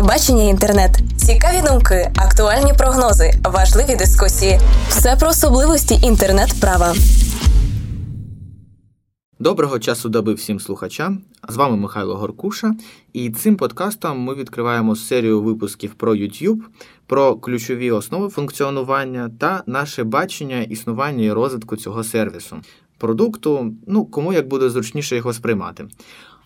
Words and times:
Правбачення 0.00 0.44
інтернет, 0.44 0.90
цікаві 1.16 1.68
думки, 1.68 2.12
актуальні 2.16 2.72
прогнози, 2.78 3.32
важливі 3.44 3.96
дискусії. 3.96 4.60
Все 4.88 5.16
про 5.16 5.28
особливості 5.28 6.06
інтернет-права. 6.06 6.94
Доброго 9.38 9.78
часу 9.78 10.08
доби 10.08 10.34
всім 10.34 10.60
слухачам. 10.60 11.20
З 11.48 11.56
вами 11.56 11.76
Михайло 11.76 12.16
Горкуша, 12.16 12.74
і 13.12 13.30
цим 13.30 13.56
подкастом 13.56 14.18
ми 14.18 14.34
відкриваємо 14.34 14.96
серію 14.96 15.42
випусків 15.42 15.94
про 15.94 16.14
YouTube, 16.14 16.60
про 17.06 17.36
ключові 17.36 17.90
основи 17.90 18.28
функціонування 18.28 19.30
та 19.38 19.62
наше 19.66 20.04
бачення 20.04 20.62
існування 20.62 21.24
і 21.24 21.32
розвитку 21.32 21.76
цього 21.76 22.04
сервісу, 22.04 22.56
продукту, 22.98 23.74
ну 23.86 24.04
кому 24.04 24.32
як 24.32 24.48
буде 24.48 24.70
зручніше 24.70 25.16
його 25.16 25.32
сприймати. 25.32 25.88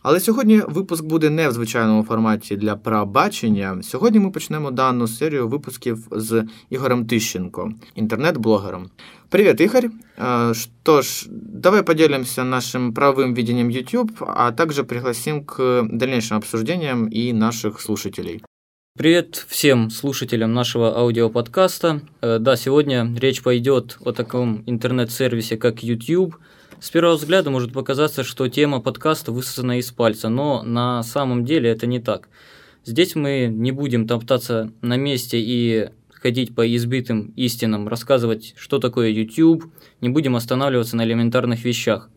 Але 0.04 0.20
сьогодні 0.20 0.62
випуск 0.68 1.06
буде 1.06 1.30
не 1.30 1.50
в 1.50 1.52
звичайному 1.52 2.04
форматі 2.04 2.58
для 2.58 2.76
прабачення. 2.76 3.78
Сьогодні 3.84 4.20
ми 4.20 4.32
почнемо 4.32 4.72
дану 4.72 5.08
серію 5.08 5.48
випусків 5.48 6.08
з 6.12 6.46
Ігорем 6.70 7.06
Тищенко, 7.06 7.72
інтернет-блогером. 7.96 8.90
Привет, 9.30 9.62
Игорь. 9.62 9.90
Что 10.54 11.02
ж, 11.02 11.28
давай 11.30 11.84
поделимся 11.84 12.44
нашим 12.44 12.94
правым 12.94 13.34
видением 13.34 13.70
YouTube, 13.70 14.12
а 14.20 14.52
также 14.52 14.84
пригласим 14.84 15.44
к 15.46 15.88
дальнейшим 15.92 16.38
обсуждениям 16.38 17.08
и 17.08 17.34
наших 17.34 17.82
слушателей. 17.82 18.42
Привет 18.98 19.46
всем 19.48 19.90
слушателям 19.90 20.54
нашего 20.54 20.98
аудиоподкаста. 20.98 22.02
Э, 22.22 22.40
да, 22.40 22.58
сегодня 22.58 23.16
речь 23.22 23.42
пойдет 23.42 23.98
о 24.06 24.12
таком 24.12 24.64
интернет-сервисе, 24.66 25.58
как 25.58 25.84
YouTube – 25.84 26.44
с 26.85 26.91
первого 26.91 27.17
взгляда 27.17 27.49
может 27.49 27.73
показаться, 27.73 28.25
что 28.25 28.47
тема 28.49 28.79
подкаста 28.79 29.33
высосана 29.33 29.79
из 29.79 29.91
пальца, 29.91 30.29
но 30.29 30.63
на 30.63 31.03
самом 31.03 31.47
деле 31.47 31.71
это 31.71 31.87
не 31.87 31.99
так. 31.99 32.29
Здесь 32.85 33.15
мы 33.15 33.47
не 33.51 33.73
будем 33.73 34.07
топтаться 34.07 34.71
на 34.83 34.99
месте 34.99 35.41
и 35.41 35.89
ходить 36.11 36.55
по 36.55 36.77
избитым 36.77 37.33
истинам, 37.37 37.89
рассказывать, 37.89 38.53
что 38.59 38.81
такое 38.81 39.09
YouTube, 39.09 39.65
не 40.03 40.11
будем 40.11 40.37
останавливаться 40.37 40.95
на 40.97 41.07
элементарных 41.07 41.65
вещах. 41.65 42.11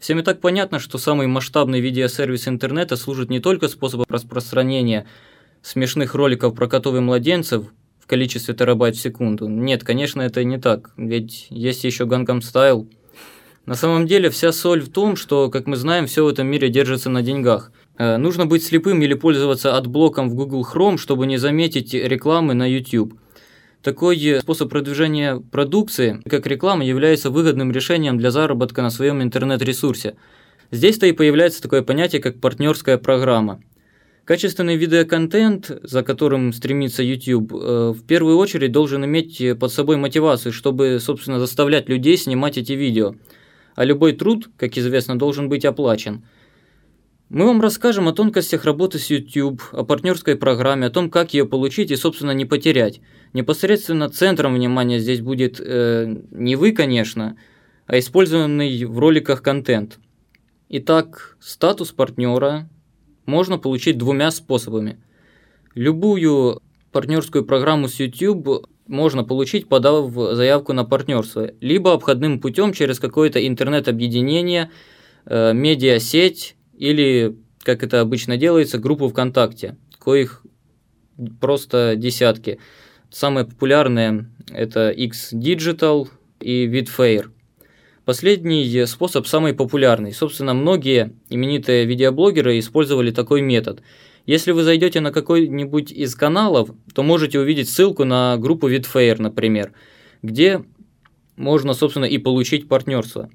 Всем 0.00 0.18
и 0.18 0.22
так 0.24 0.40
понятно, 0.40 0.80
что 0.80 0.98
самый 0.98 1.28
масштабный 1.28 1.78
видеосервис 1.78 2.48
интернета 2.48 2.96
служит 2.96 3.30
не 3.30 3.38
только 3.38 3.68
способом 3.68 4.06
распространения 4.08 5.06
смешных 5.62 6.16
роликов 6.16 6.56
про 6.56 6.66
котов 6.66 6.96
и 6.96 6.98
младенцев 6.98 7.66
в 8.00 8.08
количестве 8.08 8.52
терабайт 8.52 8.96
в 8.96 9.00
секунду. 9.00 9.46
Нет, 9.46 9.84
конечно, 9.84 10.22
это 10.22 10.42
не 10.42 10.58
так, 10.58 10.90
ведь 10.96 11.46
есть 11.50 11.84
еще 11.84 12.02
Gangnam 12.02 12.40
Style– 12.40 12.88
на 13.68 13.74
самом 13.74 14.06
деле 14.06 14.30
вся 14.30 14.50
соль 14.50 14.80
в 14.80 14.88
том, 14.88 15.14
что, 15.14 15.50
как 15.50 15.66
мы 15.66 15.76
знаем, 15.76 16.06
все 16.06 16.24
в 16.24 16.28
этом 16.28 16.46
мире 16.46 16.70
держится 16.70 17.10
на 17.10 17.20
деньгах. 17.20 17.70
Э, 17.98 18.16
нужно 18.16 18.46
быть 18.46 18.64
слепым 18.64 19.02
или 19.02 19.12
пользоваться 19.12 19.76
отблоком 19.76 20.30
в 20.30 20.34
Google 20.34 20.66
Chrome, 20.66 20.96
чтобы 20.96 21.26
не 21.26 21.36
заметить 21.36 21.92
рекламы 21.92 22.54
на 22.54 22.66
YouTube. 22.66 23.12
Такой 23.82 24.38
способ 24.40 24.70
продвижения 24.70 25.36
продукции, 25.36 26.22
как 26.26 26.46
реклама, 26.46 26.82
является 26.82 27.28
выгодным 27.28 27.70
решением 27.70 28.16
для 28.16 28.30
заработка 28.30 28.80
на 28.80 28.88
своем 28.88 29.20
интернет-ресурсе. 29.20 30.16
Здесь-то 30.70 31.04
и 31.04 31.12
появляется 31.12 31.60
такое 31.60 31.82
понятие, 31.82 32.22
как 32.22 32.40
партнерская 32.40 32.96
программа. 32.96 33.60
Качественный 34.24 34.76
видеоконтент, 34.76 35.70
за 35.82 36.02
которым 36.02 36.54
стремится 36.54 37.02
YouTube, 37.02 37.52
э, 37.52 37.92
в 37.94 38.02
первую 38.06 38.38
очередь 38.38 38.72
должен 38.72 39.04
иметь 39.04 39.42
под 39.60 39.70
собой 39.70 39.98
мотивацию, 39.98 40.54
чтобы, 40.54 40.98
собственно, 41.00 41.38
заставлять 41.38 41.90
людей 41.90 42.16
снимать 42.16 42.56
эти 42.56 42.72
видео– 42.72 43.14
а 43.78 43.84
любой 43.84 44.12
труд, 44.12 44.50
как 44.56 44.76
известно, 44.76 45.16
должен 45.16 45.48
быть 45.48 45.64
оплачен. 45.64 46.24
Мы 47.28 47.46
вам 47.46 47.60
расскажем 47.60 48.08
о 48.08 48.12
тонкостях 48.12 48.64
работы 48.64 48.98
с 48.98 49.08
YouTube, 49.08 49.62
о 49.70 49.84
партнерской 49.84 50.34
программе, 50.34 50.88
о 50.88 50.90
том, 50.90 51.08
как 51.08 51.32
ее 51.32 51.46
получить 51.46 51.92
и, 51.92 51.96
собственно, 51.96 52.32
не 52.32 52.44
потерять. 52.44 53.00
Непосредственно 53.34 54.08
центром 54.08 54.54
внимания 54.54 54.98
здесь 54.98 55.20
будет 55.20 55.60
э, 55.60 56.12
не 56.32 56.56
вы, 56.56 56.72
конечно, 56.72 57.36
а 57.86 58.00
использованный 58.00 58.84
в 58.84 58.98
роликах 58.98 59.42
контент. 59.42 60.00
Итак, 60.68 61.36
статус 61.38 61.92
партнера 61.92 62.68
можно 63.26 63.58
получить 63.58 63.96
двумя 63.96 64.32
способами. 64.32 64.98
Любую 65.76 66.60
партнерскую 66.90 67.44
программу 67.44 67.86
с 67.86 68.00
YouTube 68.00 68.66
можно 68.88 69.22
получить, 69.22 69.68
подав 69.68 70.12
заявку 70.34 70.72
на 70.72 70.84
партнерство, 70.84 71.50
либо 71.60 71.92
обходным 71.92 72.40
путем 72.40 72.72
через 72.72 72.98
какое-то 72.98 73.46
интернет-объединение, 73.46 74.70
э, 75.26 75.52
медиасеть 75.52 76.56
или, 76.76 77.36
как 77.62 77.82
это 77.82 78.00
обычно 78.00 78.36
делается, 78.36 78.78
группу 78.78 79.08
ВКонтакте, 79.08 79.76
коих 79.98 80.42
просто 81.40 81.94
десятки. 81.96 82.58
Самые 83.10 83.44
популярные 83.44 84.30
это 84.50 84.90
X-Digital 84.90 86.08
и 86.40 86.66
VidFair. 86.66 87.26
Последний 88.04 88.86
способ 88.86 89.26
самый 89.26 89.52
популярный. 89.52 90.12
Собственно, 90.12 90.54
многие 90.54 91.12
именитые 91.28 91.84
видеоблогеры 91.84 92.58
использовали 92.58 93.10
такой 93.10 93.42
метод– 93.42 93.82
если 94.28 94.52
вы 94.52 94.62
зайдете 94.62 95.00
на 95.00 95.10
какой-нибудь 95.10 95.90
из 95.90 96.14
каналов, 96.14 96.68
то 96.92 97.02
можете 97.02 97.40
увидеть 97.40 97.70
ссылку 97.70 98.04
на 98.04 98.36
группу 98.36 98.68
VidFair, 98.68 99.22
например, 99.22 99.72
где 100.22 100.62
можно, 101.36 101.72
собственно, 101.72 102.04
и 102.04 102.18
получить 102.18 102.68
партнерство. 102.68 103.30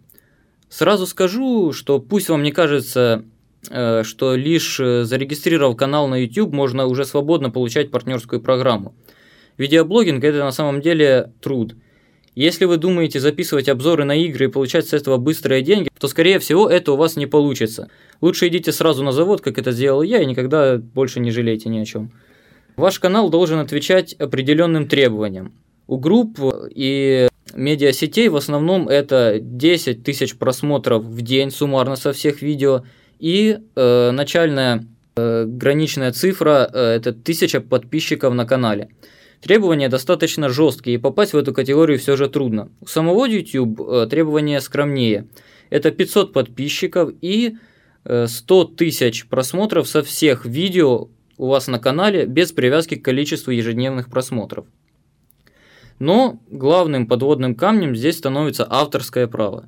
Сразу 0.69 1.07
скажу, 1.07 1.73
что 1.73 1.97
пусть 1.97 2.29
вам 2.29 2.43
не 2.43 2.51
кажется, 2.51 3.25
э, 3.71 4.03
что 4.03 4.35
лишь 4.35 4.79
э, 4.79 5.03
зарегистрировав 5.03 5.75
канал 5.77 6.07
на 6.07 6.13
YouTube, 6.13 6.53
можно 6.53 6.85
уже 6.85 7.05
свободно 7.05 7.49
получать 7.49 7.89
партнерскую 7.89 8.39
программу. 8.39 8.93
Видеоблогинг– 9.57 10.23
это 10.23 10.43
на 10.43 10.51
самом 10.51 10.79
деле 10.79 11.33
труд– 11.41 11.75
если 12.35 12.65
вы 12.65 12.77
думаете 12.77 13.19
записывать 13.19 13.69
обзоры 13.69 14.05
на 14.05 14.15
игры 14.15 14.45
и 14.45 14.49
получать 14.49 14.87
с 14.87 14.93
этого 14.93 15.17
быстрые 15.17 15.61
деньги, 15.61 15.89
то 15.99 16.07
скорее 16.07 16.39
всего 16.39 16.69
это 16.69 16.93
у 16.93 16.95
вас 16.95 17.15
не 17.15 17.25
получится. 17.25 17.89
Лучше 18.21 18.47
идите 18.47 18.71
сразу 18.71 19.03
на 19.03 19.11
завод, 19.11 19.41
как 19.41 19.57
это 19.57 19.71
сделал 19.71 20.01
я, 20.01 20.21
и 20.21 20.25
никогда 20.25 20.77
больше 20.77 21.19
не 21.19 21.31
жалейте 21.31 21.69
ни 21.69 21.79
о 21.79 21.85
чем. 21.85 22.11
Ваш 22.75 22.99
канал 22.99 23.29
должен 23.29 23.59
отвечать 23.59 24.13
определенным 24.13 24.87
требованиям. 24.87 25.53
У 25.87 25.97
групп 25.97 26.39
и 26.73 27.27
медиасетей 27.53 28.29
в 28.29 28.35
основном 28.35 28.87
это 28.87 29.37
10 29.39 30.03
тысяч 30.03 30.35
просмотров 30.35 31.03
в 31.03 31.21
день 31.21 31.51
суммарно 31.51 31.95
со 31.95 32.13
всех 32.13 32.41
видео 32.41 32.83
и 33.19 33.59
э, 33.75 34.11
начальная 34.11 34.85
э, 35.15 35.45
граничная 35.45 36.11
цифра 36.11 36.69
э, 36.71 36.79
это 36.95 37.11
1000 37.11 37.61
подписчиков 37.61 38.33
на 38.33 38.45
канале. 38.45 38.89
Требования 39.43 39.89
достаточно 39.89 40.47
жесткие, 40.47 40.95
и 40.95 40.97
попасть 40.97 41.33
в 41.33 41.37
эту 41.37 41.53
категорию 41.53 41.99
все 41.99 42.15
же 42.15 42.29
трудно. 42.29 42.71
У 42.79 42.85
самого 42.85 43.25
YouTube 43.25 43.81
э, 43.81 44.07
требования 44.09 44.61
скромнее. 44.61 45.27
Это 45.69 45.91
500 45.91 46.31
подписчиков 46.31 47.11
и 47.21 47.57
100 48.05 48.63
э, 48.63 48.75
тысяч 48.77 49.27
просмотров 49.27 49.89
со 49.89 50.01
всех 50.01 50.45
видео 50.45 51.09
у 51.37 51.47
вас 51.47 51.67
на 51.67 51.79
канале 51.79 52.25
без 52.25 52.53
привязки 52.53 52.95
к 52.95 53.03
количеству 53.03 53.51
ежедневных 53.51 54.09
просмотров. 54.09 54.65
Но 55.99 56.39
главным 56.49 57.05
подводным 57.05 57.53
камнем 57.53 57.97
здесь 57.97 58.19
становится 58.19 58.65
авторское 58.69 59.27
право. 59.27 59.67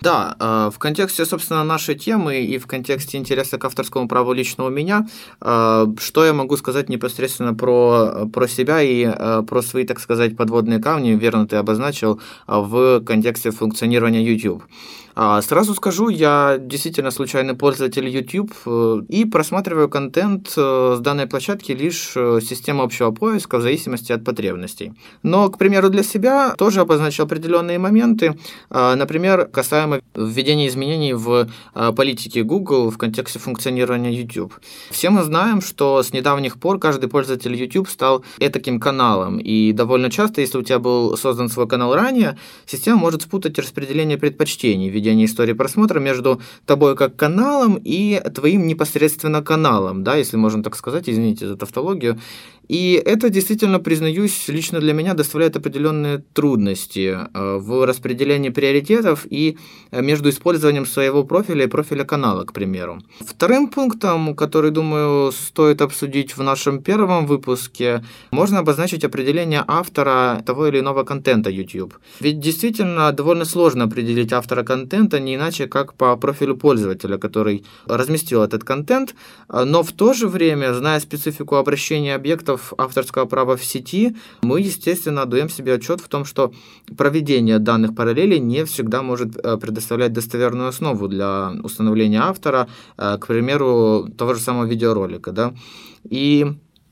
Да, 0.00 0.36
э, 0.38 0.70
в 0.72 0.78
контексте, 0.78 1.24
собственно, 1.24 1.64
нашей 1.64 1.94
темы 1.94 2.42
и 2.42 2.58
в 2.58 2.66
контексте 2.66 3.18
интереса 3.18 3.58
к 3.58 3.64
авторскому 3.64 4.08
праву 4.08 4.32
лично 4.32 4.64
у 4.64 4.70
меня, 4.70 5.06
э, 5.40 5.86
что 5.98 6.24
я 6.24 6.32
могу 6.32 6.56
сказать 6.56 6.88
непосредственно 6.88 7.54
про, 7.54 8.26
про 8.32 8.48
себя 8.48 8.82
и 8.82 9.04
э, 9.04 9.42
про 9.46 9.62
свои, 9.62 9.84
так 9.84 10.00
сказать, 10.00 10.36
подводные 10.36 10.80
камни, 10.80 11.10
верно 11.10 11.46
ты 11.46 11.56
обозначил, 11.56 12.20
в 12.46 13.00
контексте 13.04 13.50
функционирования 13.50 14.22
YouTube. 14.22 14.62
А, 15.18 15.40
сразу 15.40 15.74
скажу, 15.74 16.10
я 16.10 16.58
действительно 16.60 17.10
случайный 17.10 17.54
пользователь 17.54 18.06
YouTube 18.06 18.52
э, 18.66 18.98
и 19.08 19.24
просматриваю 19.24 19.88
контент 19.88 20.52
э, 20.58 20.96
с 20.98 21.00
данной 21.00 21.26
площадки 21.26 21.72
лишь 21.72 22.12
э, 22.16 22.40
систему 22.42 22.82
общего 22.82 23.12
поиска 23.12 23.56
в 23.56 23.62
зависимости 23.62 24.12
от 24.12 24.24
потребностей. 24.24 24.92
Но, 25.22 25.48
к 25.48 25.56
примеру, 25.56 25.88
для 25.88 26.02
себя 26.02 26.54
тоже 26.58 26.80
обозначил 26.80 27.24
определенные 27.24 27.78
моменты, 27.78 28.38
например, 28.68 29.46
касаемо 29.46 30.00
введения 30.14 30.68
изменений 30.68 31.14
в 31.14 31.48
политике 31.96 32.42
Google 32.42 32.90
в 32.90 32.98
контексте 32.98 33.38
функционирования 33.38 34.12
YouTube. 34.12 34.52
Все 34.90 35.08
мы 35.08 35.22
знаем, 35.22 35.62
что 35.62 36.02
с 36.02 36.12
недавних 36.12 36.60
пор 36.60 36.78
каждый 36.78 37.08
пользователь 37.08 37.54
YouTube 37.54 37.88
стал 37.88 38.24
таким 38.38 38.78
каналом, 38.78 39.38
и 39.38 39.72
довольно 39.72 40.10
часто, 40.10 40.42
если 40.42 40.58
у 40.58 40.62
тебя 40.62 40.78
был 40.78 41.16
создан 41.16 41.48
свой 41.48 41.66
канал 41.66 41.94
ранее, 41.94 42.36
система 42.66 42.98
может 42.98 43.22
спутать 43.22 43.58
распределение 43.58 44.18
предпочтений 44.18 44.90
в 44.90 44.92
виде 44.92 45.05
ведения 45.06 45.24
истории 45.24 45.54
просмотра 45.54 46.00
между 46.00 46.40
тобой 46.66 46.96
как 46.96 47.16
каналом 47.16 47.80
и 47.84 48.20
твоим 48.34 48.66
непосредственно 48.66 49.42
каналом, 49.42 50.02
да, 50.02 50.16
если 50.16 50.36
можно 50.36 50.62
так 50.62 50.76
сказать, 50.76 51.08
извините 51.08 51.46
за 51.46 51.56
тавтологию. 51.56 52.18
И 52.68 53.00
это 53.06 53.30
действительно, 53.30 53.78
признаюсь, 53.78 54.48
лично 54.48 54.80
для 54.80 54.92
меня 54.92 55.14
доставляет 55.14 55.56
определенные 55.56 56.18
трудности 56.32 57.16
э, 57.16 57.58
в 57.58 57.86
распределении 57.86 58.50
приоритетов 58.50 59.26
и 59.30 59.56
э, 59.92 60.02
между 60.02 60.28
использованием 60.28 60.86
своего 60.86 61.24
профиля 61.24 61.64
и 61.64 61.68
профиля 61.68 62.04
канала, 62.04 62.44
к 62.44 62.52
примеру. 62.52 62.98
Вторым 63.20 63.68
пунктом, 63.68 64.34
который, 64.34 64.70
думаю, 64.70 65.32
стоит 65.32 65.80
обсудить 65.80 66.36
в 66.36 66.42
нашем 66.42 66.82
первом 66.82 67.26
выпуске, 67.26 68.02
можно 68.32 68.58
обозначить 68.58 69.04
определение 69.04 69.64
автора 69.66 70.42
того 70.44 70.66
или 70.66 70.80
иного 70.80 71.04
контента 71.04 71.50
YouTube. 71.50 71.94
Ведь 72.20 72.40
действительно 72.40 73.12
довольно 73.12 73.44
сложно 73.44 73.84
определить 73.84 74.32
автора 74.32 74.64
контента 74.64 74.95
не 74.96 75.34
иначе, 75.34 75.66
как 75.66 75.94
по 75.94 76.16
профилю 76.16 76.56
пользователя, 76.56 77.18
который 77.18 77.64
разместил 77.86 78.42
этот 78.42 78.64
контент, 78.64 79.14
но 79.48 79.82
в 79.82 79.92
то 79.92 80.12
же 80.12 80.28
время, 80.28 80.74
зная 80.74 81.00
специфику 81.00 81.56
обращения 81.56 82.14
объектов 82.14 82.72
авторского 82.78 83.26
права 83.26 83.56
в 83.56 83.64
сети, 83.64 84.16
мы, 84.42 84.60
естественно, 84.60 85.22
отдаем 85.22 85.48
себе 85.48 85.74
отчет 85.74 86.00
в 86.00 86.08
том, 86.08 86.24
что 86.24 86.52
проведение 86.96 87.58
данных 87.58 87.94
параллелей 87.94 88.38
не 88.38 88.64
всегда 88.64 89.02
может 89.02 89.36
э, 89.36 89.56
предоставлять 89.56 90.12
достоверную 90.12 90.68
основу 90.68 91.08
для 91.08 91.52
установления 91.62 92.20
автора, 92.22 92.68
э, 92.96 93.18
к 93.18 93.26
примеру, 93.26 94.08
того 94.16 94.34
же 94.34 94.40
самого 94.40 94.64
видеоролика. 94.64 95.32
Да? 95.32 95.54
И 96.08 96.46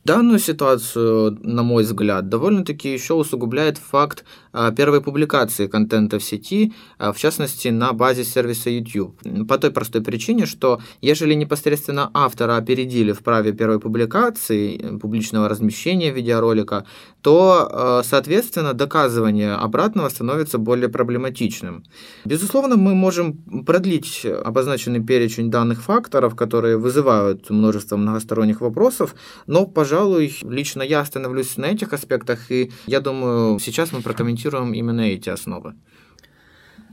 Данную 0.05 0.39
ситуацию, 0.39 1.39
на 1.43 1.62
мой 1.62 1.83
взгляд, 1.83 2.29
довольно-таки 2.29 2.93
еще 2.93 3.15
усугубляет 3.15 3.79
факт 3.79 4.27
а, 4.55 4.71
первой 4.71 5.01
публикации 5.01 5.67
контента 5.67 6.19
в 6.19 6.23
сети, 6.23 6.73
а, 6.99 7.12
в 7.12 7.19
частности, 7.19 7.69
на 7.69 7.93
базе 7.93 8.23
сервиса 8.25 8.71
YouTube. 8.71 9.21
По 9.49 9.59
той 9.59 9.73
простой 9.73 10.01
причине, 10.01 10.47
что 10.47 10.81
ежели 11.03 11.35
непосредственно 11.35 12.09
автора 12.15 12.56
опередили 12.56 13.11
в 13.11 13.25
праве 13.25 13.53
первой 13.53 13.81
публикации, 13.81 14.79
э, 14.81 14.99
публичного 14.99 15.49
размещения 15.49 16.12
видеоролика, 16.12 16.87
то, 17.21 17.69
а, 17.69 18.03
соответственно, 18.05 18.75
доказывание 18.75 19.55
обратного 19.55 20.09
становится 20.09 20.59
более 20.59 20.89
проблематичным. 20.89 21.83
Безусловно, 22.25 22.77
мы 22.77 22.95
можем 22.95 23.33
продлить 23.67 24.25
обозначенный 24.25 25.05
перечень 25.05 25.50
данных 25.50 25.83
факторов, 25.83 26.37
которые 26.37 26.77
вызывают 26.77 27.50
множество 27.50 27.97
многосторонних 27.97 28.61
вопросов, 28.61 29.17
но, 29.49 29.67
пожалуй, 29.67 30.33
лично 30.43 30.83
я 30.83 31.00
остановлюсь 31.00 31.57
на 31.57 31.67
этих 31.67 31.93
аспектах, 31.93 32.53
и 32.53 32.71
я 32.87 33.00
думаю, 33.00 33.59
сейчас 33.59 33.91
мы 33.93 34.00
прокомментируем 34.00 34.44
именно 34.73 35.02
эти 35.02 35.29
основы. 35.29 35.75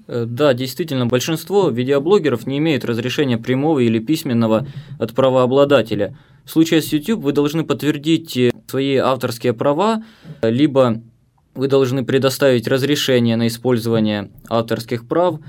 Э, 0.08 0.26
да, 0.28 0.54
действительно, 0.54 1.06
большинство 1.06 1.70
видеоблогеров 1.70 2.46
не 2.46 2.58
имеют 2.58 2.86
разрешения 2.86 3.38
прямого 3.38 3.80
или 3.80 4.00
письменного 4.00 4.68
от 5.00 5.14
правообладателя. 5.14 6.18
В 6.44 6.52
случае 6.52 6.82
с 6.82 6.92
YouTube 6.92 7.22
вы 7.22 7.32
должны 7.32 7.64
подтвердить 7.64 8.36
э, 8.36 8.52
свои 8.68 8.96
авторские 8.96 9.54
права, 9.54 10.04
либо 10.42 11.02
вы 11.54 11.68
должны 11.68 12.04
предоставить 12.04 12.68
разрешение 12.68 13.36
на 13.36 13.48
использование 13.48 14.32
авторских 14.50 15.08
прав 15.08 15.40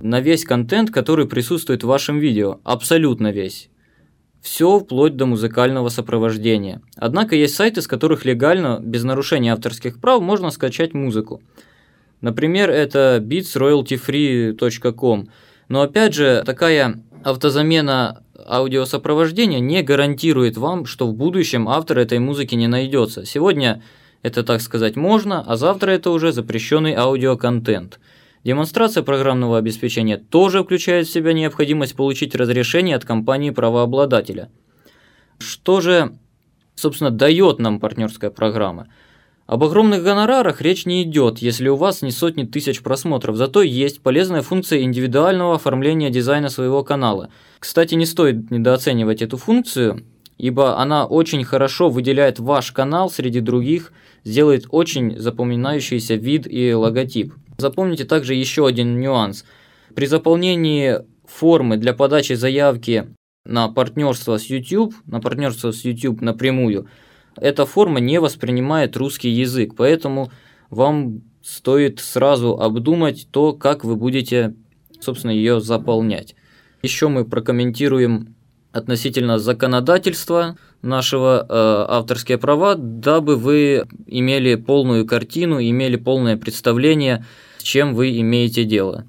на 0.00 0.20
весь 0.20 0.44
контент, 0.44 0.90
который 0.90 1.26
присутствует 1.28 1.84
в 1.84 1.86
вашем 1.86 2.18
видео, 2.18 2.60
абсолютно 2.64 3.30
весь. 3.30 3.70
Все 4.42 4.78
вплоть 4.80 5.16
до 5.16 5.24
музыкального 5.24 5.88
сопровождения. 5.88 6.82
Однако 6.96 7.36
есть 7.36 7.54
сайты, 7.54 7.80
с 7.80 7.86
которых 7.86 8.24
легально, 8.24 8.80
без 8.82 9.04
нарушения 9.04 9.52
авторских 9.52 10.00
прав, 10.00 10.20
можно 10.20 10.50
скачать 10.50 10.94
музыку. 10.94 11.40
Например, 12.20 12.68
это 12.68 13.20
beatsroyaltyfree.com. 13.22 15.28
Но 15.68 15.82
опять 15.82 16.14
же, 16.14 16.42
такая 16.44 17.00
автозамена 17.22 18.24
аудиосопровождения 18.36 19.60
не 19.60 19.82
гарантирует 19.82 20.56
вам, 20.56 20.86
что 20.86 21.06
в 21.06 21.14
будущем 21.14 21.68
автор 21.68 22.00
этой 22.00 22.18
музыки 22.18 22.56
не 22.56 22.66
найдется. 22.66 23.24
Сегодня 23.24 23.80
это, 24.22 24.42
так 24.42 24.60
сказать, 24.60 24.96
можно, 24.96 25.44
а 25.46 25.54
завтра 25.54 25.92
это 25.92 26.10
уже 26.10 26.32
запрещенный 26.32 26.94
аудиоконтент– 26.94 28.00
Демонстрация 28.44 29.04
программного 29.04 29.58
обеспечения 29.58 30.16
тоже 30.16 30.64
включает 30.64 31.06
в 31.06 31.12
себя 31.12 31.32
необходимость 31.32 31.94
получить 31.94 32.34
разрешение 32.34 32.96
от 32.96 33.04
компании-правообладателя. 33.04 34.50
Что 35.38 35.80
же, 35.80 36.12
собственно, 36.74 37.10
дает 37.10 37.60
нам 37.60 37.78
партнерская 37.78 38.30
программа? 38.30 38.88
Об 39.46 39.62
огромных 39.64 40.02
гонорарах 40.02 40.60
речь 40.60 40.86
не 40.86 41.02
идет, 41.02 41.38
если 41.38 41.68
у 41.68 41.76
вас 41.76 42.02
не 42.02 42.10
сотни 42.10 42.44
тысяч 42.44 42.82
просмотров, 42.82 43.36
зато 43.36 43.62
есть 43.62 44.00
полезная 44.00 44.42
функция 44.42 44.82
индивидуального 44.82 45.56
оформления 45.56 46.10
дизайна 46.10 46.48
своего 46.48 46.82
канала. 46.82 47.28
Кстати, 47.58 47.94
не 47.94 48.06
стоит 48.06 48.50
недооценивать 48.50 49.22
эту 49.22 49.36
функцию, 49.36 50.04
ибо 50.38 50.78
она 50.78 51.06
очень 51.06 51.44
хорошо 51.44 51.90
выделяет 51.90 52.40
ваш 52.40 52.72
канал 52.72 53.10
среди 53.10 53.40
других, 53.40 53.92
сделает 54.24 54.64
очень 54.70 55.18
запоминающийся 55.18 56.14
вид 56.14 56.46
и 56.50 56.72
логотип. 56.72 57.34
Запомните 57.62 58.04
также 58.04 58.34
еще 58.34 58.66
один 58.66 58.98
нюанс. 58.98 59.44
При 59.94 60.06
заполнении 60.06 60.98
формы 61.24 61.76
для 61.76 61.92
подачи 61.94 62.32
заявки 62.32 63.14
на 63.44 63.68
партнерство 63.68 64.36
с 64.36 64.46
YouTube, 64.46 64.92
на 65.06 65.20
партнерство 65.20 65.70
с 65.70 65.84
YouTube 65.84 66.22
напрямую, 66.22 66.88
эта 67.36 67.64
форма 67.64 68.00
не 68.00 68.18
воспринимает 68.18 68.96
русский 68.96 69.30
язык, 69.30 69.74
поэтому 69.76 70.32
вам 70.70 71.22
стоит 71.40 72.00
сразу 72.00 72.58
обдумать 72.58 73.28
то, 73.30 73.52
как 73.52 73.84
вы 73.84 73.94
будете, 73.94 74.56
собственно, 75.00 75.30
ее 75.30 75.60
заполнять. 75.60 76.34
Еще 76.82 77.06
мы 77.06 77.24
прокомментируем 77.24 78.34
относительно 78.72 79.38
законодательства 79.38 80.56
нашего 80.82 81.46
э, 81.48 81.92
авторские 81.92 82.38
права, 82.38 82.74
дабы 82.74 83.36
вы 83.36 83.86
имели 84.06 84.56
полную 84.56 85.06
картину, 85.06 85.60
имели 85.60 85.94
полное 85.94 86.36
представление 86.36 87.24
чем 87.62 87.94
вы 87.94 88.18
имеете 88.20 88.64
дело. 88.64 89.06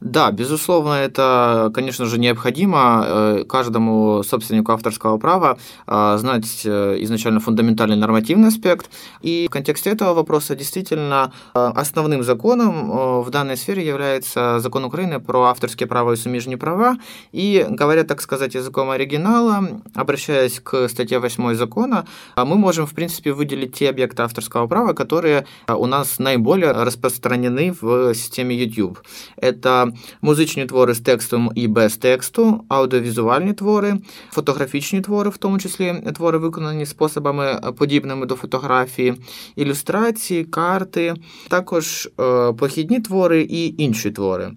Да, 0.00 0.30
безусловно, 0.30 0.94
это, 0.94 1.70
конечно 1.74 2.06
же, 2.06 2.18
необходимо 2.18 3.04
э, 3.04 3.44
каждому 3.46 4.22
собственнику 4.22 4.72
авторского 4.72 5.18
права 5.18 5.58
э, 5.86 6.16
знать 6.18 6.62
э, 6.64 6.96
изначально 7.00 7.38
фундаментальный 7.40 7.96
нормативный 7.96 8.48
аспект. 8.48 8.90
И 9.20 9.46
в 9.46 9.52
контексте 9.52 9.90
этого 9.90 10.14
вопроса 10.14 10.56
действительно 10.56 11.32
основным 11.52 12.22
законом 12.22 13.22
в 13.22 13.28
данной 13.30 13.58
сфере 13.58 13.86
является 13.86 14.58
закон 14.60 14.84
Украины 14.86 15.20
про 15.20 15.44
авторские 15.44 15.86
права 15.86 16.12
и 16.12 16.16
сумежные 16.16 16.56
права. 16.56 16.96
И, 17.32 17.66
говоря, 17.68 18.04
так 18.04 18.22
сказать, 18.22 18.54
языком 18.54 18.88
оригинала, 18.90 19.82
обращаясь 19.94 20.60
к 20.60 20.88
статье 20.88 21.18
8 21.18 21.54
закона, 21.54 22.06
мы 22.36 22.56
можем, 22.56 22.86
в 22.86 22.94
принципе, 22.94 23.32
выделить 23.32 23.74
те 23.74 23.90
объекты 23.90 24.22
авторского 24.22 24.66
права, 24.66 24.94
которые 24.94 25.46
у 25.68 25.86
нас 25.86 26.18
наиболее 26.18 26.72
распространены 26.72 27.74
в 27.78 28.14
системе 28.14 28.56
YouTube. 28.56 29.00
Это 29.36 29.89
музичні 30.22 30.66
твори 30.66 30.94
з 30.94 31.00
текстом 31.00 31.50
і 31.54 31.68
без 31.68 31.96
тексту, 31.96 32.64
аудіовізуальні 32.68 33.52
твори, 33.52 33.98
фотографічні 34.30 35.00
твори, 35.00 35.30
в 35.30 35.36
тому 35.36 35.58
числі 35.58 35.94
твори, 36.14 36.38
виконані 36.38 36.86
способами 36.86 37.60
подібними 37.78 38.26
до 38.26 38.34
фотографії, 38.34 39.14
ілюстрації, 39.56 40.44
карти, 40.44 41.14
також 41.48 42.08
е, 42.20 42.52
похідні 42.52 43.00
твори 43.00 43.42
і 43.42 43.82
інші 43.82 44.10
твори. 44.10 44.50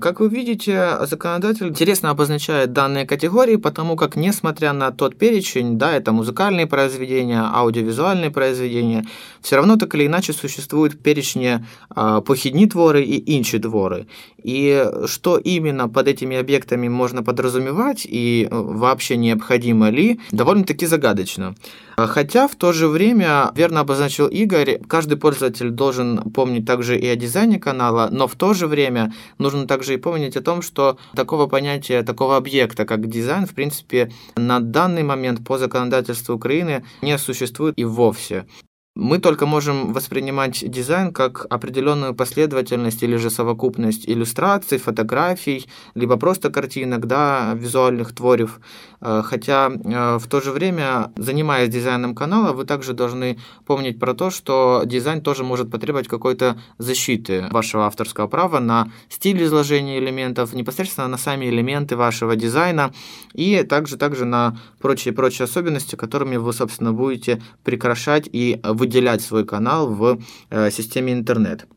Как 0.00 0.18
вы 0.18 0.28
видите, 0.28 0.98
законодатель 1.02 1.68
интересно 1.68 2.10
обозначает 2.10 2.72
данные 2.72 3.06
категории, 3.06 3.54
потому 3.54 3.94
как, 3.94 4.16
несмотря 4.16 4.72
на 4.72 4.90
тот 4.90 5.16
перечень, 5.16 5.78
да, 5.78 5.92
это 5.92 6.10
музыкальные 6.10 6.66
произведения, 6.66 7.40
аудиовизуальные 7.40 8.30
произведения, 8.32 9.04
все 9.40 9.54
равно 9.54 9.76
так 9.76 9.94
или 9.94 10.06
иначе 10.06 10.32
существуют 10.32 11.00
перечни 11.00 11.64
а, 11.90 12.20
похідні 12.20 12.66
твори 12.66 13.02
и 13.02 13.22
інші 13.26 13.58
твори. 13.58 14.06
И 14.44 14.84
что 15.06 15.38
именно 15.38 15.88
под 15.88 16.08
этими 16.08 16.36
объектами 16.36 16.88
можно 16.88 17.22
подразумевать 17.22 18.04
и 18.04 18.48
вообще 18.50 19.16
необходимо 19.16 19.90
ли, 19.90 20.18
довольно-таки 20.32 20.86
загадочно. 20.86 21.54
Хотя 22.07 22.47
в 22.47 22.55
то 22.55 22.73
же 22.73 22.87
время, 22.87 23.51
верно 23.55 23.81
обозначил 23.81 24.27
Игорь, 24.27 24.79
каждый 24.87 25.17
пользователь 25.17 25.69
должен 25.69 26.31
помнить 26.31 26.65
также 26.65 26.97
и 26.97 27.07
о 27.07 27.15
дизайне 27.15 27.59
канала, 27.59 28.09
но 28.11 28.27
в 28.27 28.35
то 28.35 28.53
же 28.53 28.67
время 28.67 29.13
нужно 29.37 29.67
также 29.67 29.95
и 29.95 29.97
помнить 29.97 30.37
о 30.37 30.41
том, 30.41 30.61
что 30.61 30.97
такого 31.15 31.47
понятия, 31.47 32.03
такого 32.03 32.37
объекта, 32.37 32.85
как 32.85 33.07
дизайн, 33.07 33.45
в 33.45 33.53
принципе, 33.53 34.11
на 34.35 34.59
данный 34.59 35.03
момент 35.03 35.45
по 35.45 35.57
законодательству 35.57 36.35
Украины 36.35 36.83
не 37.01 37.17
существует 37.17 37.73
и 37.77 37.85
вовсе. 37.85 38.45
Мы 38.99 39.19
только 39.19 39.45
можем 39.45 39.93
воспринимать 39.93 40.69
дизайн 40.69 41.13
как 41.13 41.45
определенную 41.49 42.13
последовательность 42.13 43.01
или 43.01 43.15
же 43.15 43.29
совокупность 43.29 44.09
иллюстраций, 44.09 44.77
фотографий, 44.77 45.69
либо 45.95 46.17
просто 46.17 46.49
картинок, 46.49 47.07
да, 47.07 47.53
визуальных 47.55 48.13
творев. 48.13 48.59
Э, 48.99 49.21
хотя 49.23 49.71
э, 49.71 50.17
в 50.17 50.27
то 50.27 50.41
же 50.41 50.51
время, 50.51 51.13
занимаясь 51.15 51.69
дизайном 51.69 52.13
канала, 52.13 52.51
вы 52.51 52.65
также 52.65 52.91
должны 52.91 53.39
помнить 53.65 53.99
про 53.99 54.13
то, 54.13 54.29
что 54.31 54.81
дизайн 54.85 55.21
тоже 55.21 55.45
может 55.45 55.71
потребовать 55.71 56.09
какой-то 56.09 56.59
защиты 56.77 57.47
вашего 57.51 57.85
авторского 57.85 58.27
права 58.27 58.59
на 58.59 58.91
стиль 59.07 59.41
изложения 59.43 59.99
элементов, 59.99 60.53
непосредственно 60.53 61.07
на 61.07 61.17
сами 61.17 61.45
элементы 61.45 61.95
вашего 61.95 62.35
дизайна 62.35 62.91
и 63.33 63.63
также, 63.63 63.95
также 63.95 64.25
на 64.25 64.59
прочие-прочие 64.81 65.45
особенности, 65.45 65.95
которыми 65.95 66.35
вы, 66.35 66.51
собственно, 66.51 66.91
будете 66.91 67.41
прикрашать 67.63 68.27
и 68.29 68.59
выделять 68.61 68.88
свой 69.21 69.45
канал 69.45 69.87
в 69.93 70.19
э, 70.49 70.71
системе 70.71 71.13
интернет. 71.13 71.67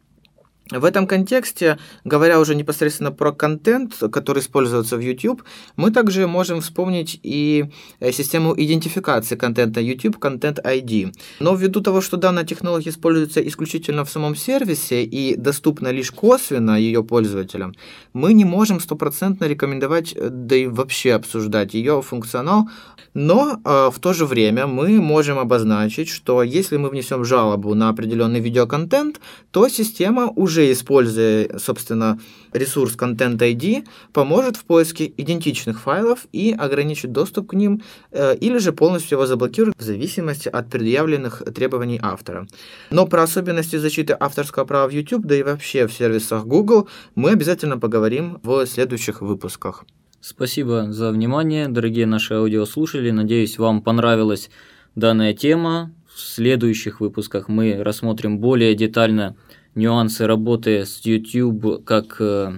В 0.71 0.85
этом 0.85 1.07
контексте, 1.07 1.79
говоря 2.05 2.41
уже 2.41 2.55
непосредственно 2.55 3.11
про 3.11 3.33
контент, 3.33 3.95
который 4.13 4.39
используется 4.39 4.97
в 4.97 5.01
YouTube, 5.01 5.43
мы 5.77 5.91
также 5.91 6.27
можем 6.27 6.61
вспомнить 6.61 7.19
и 7.23 7.67
э, 8.01 8.13
систему 8.13 8.55
идентификации 8.57 9.37
контента 9.37 9.81
YouTube, 9.81 10.17
Content 10.17 10.63
ID. 10.65 11.13
Но 11.41 11.55
ввиду 11.55 11.81
того, 11.81 12.01
что 12.01 12.17
данная 12.17 12.45
технология 12.45 12.91
используется 12.91 13.41
исключительно 13.47 14.05
в 14.05 14.11
самом 14.11 14.37
сервисе 14.37 15.05
и 15.05 15.37
доступна 15.37 15.89
лишь 15.89 16.13
косвенно 16.13 16.79
ее 16.79 17.03
пользователям, 17.03 17.75
мы 18.13 18.33
не 18.33 18.45
можем 18.45 18.81
стопроцентно 18.81 19.47
рекомендовать, 19.47 20.15
э, 20.15 20.29
да 20.31 20.57
и 20.57 20.67
вообще 20.67 21.15
обсуждать 21.15 21.75
ее 21.75 22.03
функционал. 22.03 22.69
Но 23.15 23.61
э, 23.65 23.91
в 23.93 23.99
то 23.99 24.13
же 24.13 24.27
время 24.27 24.67
мы 24.67 25.01
можем 25.03 25.39
обозначить, 25.39 26.09
что 26.09 26.43
если 26.43 26.79
мы 26.79 26.89
внесем 26.89 27.25
жалобу 27.25 27.75
на 27.75 27.89
определенный 27.89 28.41
видеоконтент, 28.41 29.21
то 29.51 29.69
система 29.69 30.33
уже 30.35 30.52
уже 30.53 30.71
используя, 30.71 31.59
собственно, 31.59 32.19
ресурс 32.53 32.95
Content 32.95 33.39
ID, 33.39 33.87
поможет 34.13 34.57
в 34.57 34.65
поиске 34.65 35.11
идентичных 35.17 35.81
файлов 35.81 36.27
и 36.33 36.53
ограничит 36.53 37.13
доступ 37.13 37.51
к 37.51 37.55
ним, 37.55 37.83
э, 38.11 38.37
или 38.37 38.59
же 38.59 38.73
полностью 38.73 39.17
его 39.17 39.27
заблокирует 39.27 39.75
в 39.79 39.83
зависимости 39.83 40.51
от 40.51 40.69
предъявленных 40.69 41.43
требований 41.55 41.99
автора. 42.03 42.47
Но 42.91 43.07
про 43.07 43.23
особенности 43.23 43.77
защиты 43.77 44.15
авторского 44.21 44.67
права 44.67 44.89
в 44.89 44.93
YouTube, 44.93 45.25
да 45.25 45.35
и 45.37 45.43
вообще 45.43 45.87
в 45.87 45.93
сервисах 45.93 46.45
Google, 46.45 46.89
мы 47.15 47.31
обязательно 47.31 47.79
поговорим 47.79 48.39
в 48.43 48.67
следующих 48.67 49.23
выпусках. 49.23 49.85
Спасибо 50.21 50.93
за 50.93 51.11
внимание, 51.11 51.69
дорогие 51.69 52.07
наши 52.07 52.35
аудиослушатели. 52.35 53.11
Надеюсь, 53.11 53.59
вам 53.59 53.81
понравилась 53.81 54.51
данная 54.95 55.33
тема. 55.33 55.93
В 56.15 56.21
следующих 56.21 57.01
выпусках 57.01 57.49
мы 57.49 57.83
рассмотрим 57.83 58.39
более 58.39 58.75
детально 58.75 59.35
нюансы 59.75 60.27
работы 60.27 60.85
с 60.85 61.01
YouTube 61.05 61.85
как 61.85 62.17
э, 62.21 62.53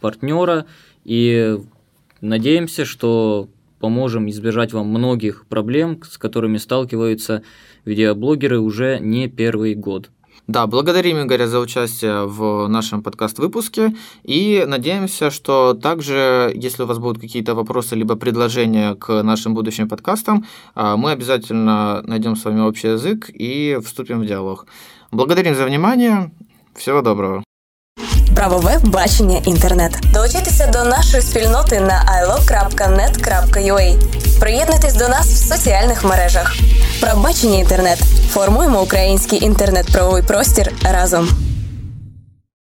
партнера 0.00 0.66
и 1.04 1.58
надеемся, 2.20 2.84
что 2.84 3.48
поможем 3.80 4.28
избежать 4.30 4.72
вам 4.72 4.88
многих 4.88 5.46
проблем, 5.46 6.00
с 6.02 6.16
которыми 6.18 6.56
сталкиваются 6.56 7.42
видеоблогеры 7.84 8.60
уже 8.60 8.98
не 8.98 9.28
первый 9.28 9.74
год. 9.74 10.10
Да, 10.46 10.66
благодарим 10.66 11.22
Игоря 11.22 11.46
за 11.46 11.58
участие 11.58 12.26
в 12.26 12.68
нашем 12.68 13.02
подкаст-выпуске 13.02 13.94
и 14.24 14.64
надеемся, 14.66 15.30
что 15.30 15.72
также, 15.72 16.52
если 16.54 16.82
у 16.82 16.86
вас 16.86 16.98
будут 16.98 17.18
какие-то 17.18 17.54
вопросы 17.54 17.94
либо 17.94 18.14
предложения 18.14 18.94
к 18.94 19.22
нашим 19.22 19.54
будущим 19.54 19.88
подкастам, 19.88 20.44
а, 20.74 20.98
мы 20.98 21.12
обязательно 21.12 22.02
найдем 22.02 22.36
с 22.36 22.44
вами 22.44 22.60
общий 22.60 22.88
язык 22.88 23.30
и 23.32 23.78
вступим 23.82 24.20
в 24.20 24.26
диалог. 24.26 24.66
Благодарим 25.14 25.54
за 25.54 25.64
внимание. 25.64 26.30
Всего 26.74 27.00
доброго. 27.00 27.44
Правове 28.34 28.78
бачення 28.84 29.38
інтернет. 29.38 29.98
Долучайтеся 30.12 30.66
до 30.66 30.84
нашої 30.84 31.22
спільноти 31.22 31.80
на 31.80 32.22
ilove.net.ua. 32.22 33.96
Приєднуйтесь 34.40 34.94
до 34.94 35.08
нас 35.08 35.26
в 35.26 35.54
соціальних 35.54 36.04
мережах. 36.04 36.56
Правбачення 37.00 37.58
інтернет. 37.58 37.98
Формуємо 38.30 38.82
український 38.82 39.44
інтернет-правовий 39.44 40.22
простір 40.22 40.72
разом. 40.92 41.28